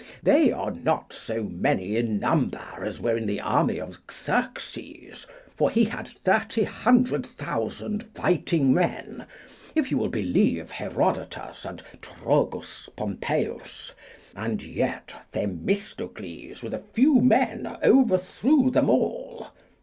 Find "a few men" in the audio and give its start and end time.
16.73-17.77